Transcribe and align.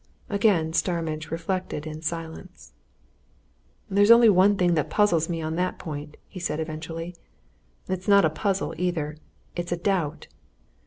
Again 0.31 0.73
Starmidge 0.73 1.29
reflected 1.29 1.85
in 1.85 2.01
silence. 2.01 2.73
"There's 3.87 4.09
only 4.09 4.29
one 4.29 4.55
thing 4.57 4.73
puzzles 4.85 5.29
me 5.29 5.43
on 5.43 5.57
that 5.57 5.77
point," 5.77 6.17
he 6.27 6.39
said 6.39 6.59
eventually. 6.59 7.15
"It's 7.87 8.07
not 8.07 8.25
a 8.25 8.31
puzzle, 8.31 8.73
either 8.79 9.17
it's 9.55 9.71
a 9.71 9.77
doubt. 9.77 10.25